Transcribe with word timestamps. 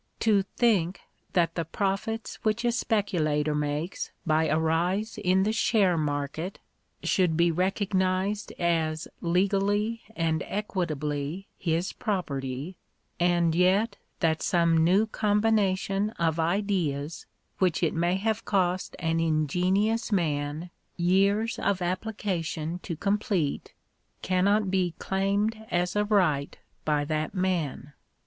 To 0.21 0.41
think 0.41 1.01
that 1.33 1.53
the 1.53 1.63
profits 1.63 2.39
whioh 2.43 2.67
a 2.67 2.71
speculator 2.71 3.53
makes 3.53 4.09
by 4.25 4.45
a 4.47 4.57
rise 4.57 5.19
in 5.19 5.43
the 5.43 5.51
share 5.53 5.95
market, 5.95 6.57
should 7.03 7.37
be 7.37 7.51
recognised 7.51 8.51
as 8.53 9.07
legally 9.21 10.01
and 10.15 10.41
equitably 10.47 11.45
his 11.55 11.93
property, 11.93 12.77
and 13.19 13.53
yet 13.53 13.97
that 14.21 14.41
some 14.41 14.75
new 14.75 15.05
combination 15.05 16.09
of 16.17 16.39
ideas, 16.39 17.27
which 17.59 17.83
it 17.83 17.93
may 17.93 18.15
have 18.15 18.43
cost 18.43 18.95
an 18.97 19.19
ingenious 19.19 20.11
man 20.11 20.71
years 20.97 21.59
of 21.59 21.77
appli 21.77 22.17
cation 22.17 22.79
to 22.79 22.95
complete, 22.95 23.75
cannot 24.23 24.71
be" 24.71 24.95
claimed 24.97 25.63
as 25.69 25.95
a 25.95 26.05
right" 26.05 26.57
by 26.85 27.05
that 27.05 27.35
man! 27.35 27.93